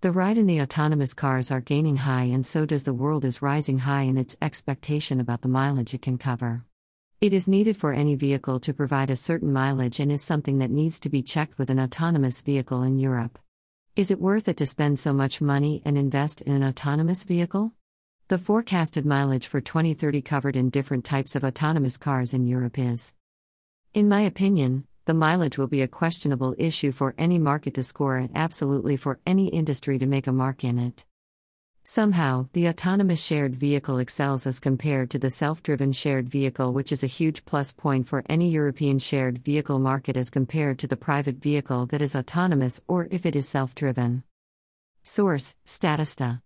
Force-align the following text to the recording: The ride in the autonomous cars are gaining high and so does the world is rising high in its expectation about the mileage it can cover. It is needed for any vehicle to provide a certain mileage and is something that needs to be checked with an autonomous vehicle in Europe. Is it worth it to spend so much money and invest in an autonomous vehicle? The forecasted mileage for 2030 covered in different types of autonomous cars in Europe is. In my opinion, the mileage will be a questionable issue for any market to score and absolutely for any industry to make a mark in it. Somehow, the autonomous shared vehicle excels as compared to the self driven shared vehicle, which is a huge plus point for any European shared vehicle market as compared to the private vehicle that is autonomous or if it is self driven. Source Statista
The 0.00 0.12
ride 0.12 0.38
in 0.38 0.46
the 0.46 0.60
autonomous 0.60 1.12
cars 1.12 1.50
are 1.50 1.60
gaining 1.60 1.96
high 1.96 2.22
and 2.22 2.46
so 2.46 2.64
does 2.64 2.84
the 2.84 2.94
world 2.94 3.24
is 3.24 3.42
rising 3.42 3.78
high 3.78 4.02
in 4.02 4.16
its 4.16 4.36
expectation 4.40 5.18
about 5.18 5.42
the 5.42 5.48
mileage 5.48 5.92
it 5.92 6.02
can 6.02 6.18
cover. 6.18 6.64
It 7.20 7.32
is 7.32 7.48
needed 7.48 7.76
for 7.76 7.92
any 7.92 8.14
vehicle 8.14 8.60
to 8.60 8.72
provide 8.72 9.10
a 9.10 9.16
certain 9.16 9.52
mileage 9.52 9.98
and 9.98 10.12
is 10.12 10.22
something 10.22 10.58
that 10.58 10.70
needs 10.70 11.00
to 11.00 11.08
be 11.08 11.20
checked 11.20 11.58
with 11.58 11.68
an 11.68 11.80
autonomous 11.80 12.42
vehicle 12.42 12.84
in 12.84 13.00
Europe. 13.00 13.40
Is 13.96 14.12
it 14.12 14.20
worth 14.20 14.46
it 14.46 14.56
to 14.58 14.66
spend 14.66 15.00
so 15.00 15.12
much 15.12 15.40
money 15.40 15.82
and 15.84 15.98
invest 15.98 16.42
in 16.42 16.52
an 16.52 16.62
autonomous 16.62 17.24
vehicle? 17.24 17.72
The 18.28 18.38
forecasted 18.38 19.04
mileage 19.04 19.48
for 19.48 19.60
2030 19.60 20.22
covered 20.22 20.54
in 20.54 20.70
different 20.70 21.04
types 21.04 21.34
of 21.34 21.42
autonomous 21.42 21.96
cars 21.96 22.32
in 22.32 22.46
Europe 22.46 22.78
is. 22.78 23.14
In 23.94 24.08
my 24.08 24.20
opinion, 24.20 24.86
the 25.08 25.14
mileage 25.14 25.56
will 25.56 25.66
be 25.66 25.80
a 25.80 25.88
questionable 25.88 26.54
issue 26.58 26.92
for 26.92 27.14
any 27.16 27.38
market 27.38 27.72
to 27.72 27.82
score 27.82 28.18
and 28.18 28.28
absolutely 28.34 28.94
for 28.94 29.18
any 29.26 29.46
industry 29.48 29.98
to 29.98 30.04
make 30.04 30.26
a 30.26 30.32
mark 30.32 30.62
in 30.64 30.78
it. 30.78 31.06
Somehow, 31.82 32.50
the 32.52 32.68
autonomous 32.68 33.24
shared 33.24 33.56
vehicle 33.56 33.96
excels 33.96 34.46
as 34.46 34.60
compared 34.60 35.08
to 35.08 35.18
the 35.18 35.30
self 35.30 35.62
driven 35.62 35.92
shared 35.92 36.28
vehicle, 36.28 36.74
which 36.74 36.92
is 36.92 37.02
a 37.02 37.14
huge 37.18 37.46
plus 37.46 37.72
point 37.72 38.06
for 38.06 38.22
any 38.28 38.50
European 38.50 38.98
shared 38.98 39.38
vehicle 39.38 39.78
market 39.78 40.14
as 40.14 40.28
compared 40.28 40.78
to 40.80 40.86
the 40.86 41.02
private 41.08 41.36
vehicle 41.36 41.86
that 41.86 42.02
is 42.02 42.14
autonomous 42.14 42.78
or 42.86 43.08
if 43.10 43.24
it 43.24 43.34
is 43.34 43.48
self 43.48 43.74
driven. 43.74 44.24
Source 45.04 45.56
Statista 45.64 46.36